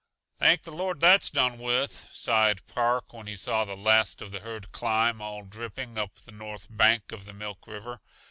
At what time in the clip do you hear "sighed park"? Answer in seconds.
2.11-3.13